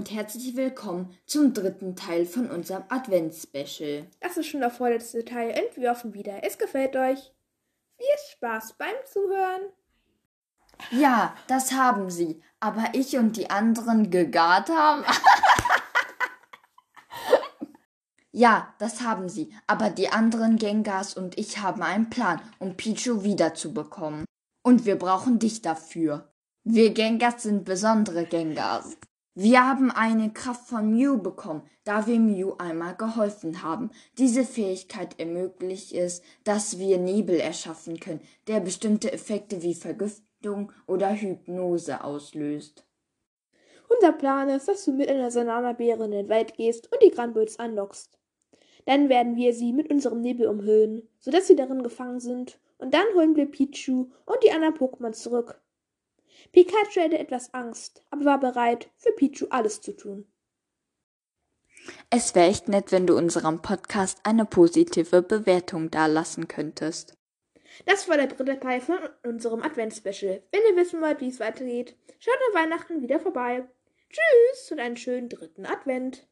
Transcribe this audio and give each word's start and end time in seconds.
und 0.00 0.10
herzlich 0.10 0.56
willkommen 0.56 1.14
zum 1.26 1.52
dritten 1.52 1.94
Teil 1.94 2.24
von 2.24 2.50
unserem 2.50 2.84
Advents-Special. 2.88 4.06
Das 4.20 4.38
ist 4.38 4.46
schon 4.46 4.60
der 4.60 4.70
vorletzte 4.70 5.26
Teil 5.26 5.50
und 5.50 5.76
wir 5.76 5.90
hoffen 5.90 6.14
wieder, 6.14 6.42
es 6.42 6.56
gefällt 6.56 6.96
euch. 6.96 7.34
Viel 7.98 8.32
Spaß 8.32 8.76
beim 8.78 8.94
Zuhören. 9.04 9.60
Ja, 10.90 11.36
das 11.48 11.72
haben 11.72 12.08
sie, 12.08 12.42
aber 12.60 12.84
ich 12.94 13.18
und 13.18 13.36
die 13.36 13.50
anderen 13.50 14.10
gegart 14.10 14.70
haben. 14.70 15.04
ja, 18.32 18.72
das 18.78 19.02
haben 19.02 19.28
sie, 19.28 19.52
aber 19.66 19.90
die 19.90 20.08
anderen 20.08 20.56
Gengars 20.56 21.12
und 21.12 21.36
ich 21.36 21.58
haben 21.58 21.82
einen 21.82 22.08
Plan, 22.08 22.40
um 22.58 22.74
Pichu 22.74 23.22
wiederzubekommen. 23.22 24.24
Und 24.62 24.86
wir 24.86 24.96
brauchen 24.96 25.38
dich 25.38 25.60
dafür. 25.60 26.32
Wir 26.64 26.94
Gengars 26.94 27.42
sind 27.42 27.66
besondere 27.66 28.24
Gengars. 28.24 28.96
Wir 29.34 29.64
haben 29.64 29.92
eine 29.92 30.32
Kraft 30.32 30.68
von 30.68 30.90
Mew 30.90 31.18
bekommen, 31.18 31.62
da 31.84 32.08
wir 32.08 32.18
Mew 32.18 32.54
einmal 32.58 32.96
geholfen 32.96 33.62
haben. 33.62 33.90
Diese 34.18 34.44
Fähigkeit 34.44 35.20
ermöglicht 35.20 35.92
es, 35.92 36.22
dass 36.42 36.80
wir 36.80 36.98
Nebel 36.98 37.38
erschaffen 37.38 38.00
können, 38.00 38.20
der 38.48 38.58
bestimmte 38.58 39.12
Effekte 39.12 39.62
wie 39.62 39.74
Vergiftung 39.74 40.72
oder 40.88 41.12
Hypnose 41.12 42.02
auslöst. 42.02 42.84
Unser 43.88 44.12
Plan 44.12 44.48
ist, 44.48 44.66
dass 44.66 44.84
du 44.84 44.92
mit 44.92 45.08
einer 45.08 45.30
Sanana-Beere 45.30 46.06
in 46.06 46.10
den 46.10 46.28
Wald 46.28 46.54
gehst 46.54 46.92
und 46.92 47.00
die 47.00 47.10
Granbulls 47.10 47.58
anlockst. 47.58 48.18
Dann 48.86 49.08
werden 49.08 49.36
wir 49.36 49.54
sie 49.54 49.72
mit 49.72 49.90
unserem 49.90 50.22
Nebel 50.22 50.48
umhüllen, 50.48 51.08
sodass 51.20 51.46
sie 51.46 51.56
darin 51.56 51.84
gefangen 51.84 52.18
sind, 52.18 52.58
und 52.78 52.94
dann 52.94 53.06
holen 53.14 53.36
wir 53.36 53.46
Pichu 53.46 54.10
und 54.26 54.42
die 54.42 54.50
anderen 54.50 54.74
Pokémon 54.74 55.12
zurück. 55.12 55.60
Pikachu 56.52 57.00
hatte 57.00 57.18
etwas 57.18 57.52
Angst, 57.54 58.02
aber 58.10 58.24
war 58.24 58.40
bereit, 58.40 58.90
für 58.96 59.12
Pichu 59.12 59.46
alles 59.50 59.80
zu 59.80 59.96
tun. 59.96 60.26
Es 62.10 62.34
wäre 62.34 62.48
echt 62.48 62.68
nett, 62.68 62.92
wenn 62.92 63.06
du 63.06 63.16
unserem 63.16 63.62
Podcast 63.62 64.20
eine 64.24 64.44
positive 64.44 65.22
Bewertung 65.22 65.90
dalassen 65.90 66.48
könntest. 66.48 67.16
Das 67.86 68.08
war 68.08 68.16
der 68.16 68.26
dritte 68.26 68.58
Teil 68.60 68.80
von 68.80 68.98
unserem 69.22 69.62
Advents-Special. 69.62 70.42
Wenn 70.50 70.60
ihr 70.68 70.76
wissen 70.76 71.00
wollt, 71.00 71.20
wie 71.20 71.28
es 71.28 71.40
weitergeht, 71.40 71.96
schaut 72.18 72.34
an 72.48 72.62
Weihnachten 72.62 73.02
wieder 73.02 73.20
vorbei. 73.20 73.66
Tschüss 74.10 74.72
und 74.72 74.80
einen 74.80 74.96
schönen 74.96 75.28
dritten 75.28 75.64
Advent. 75.64 76.26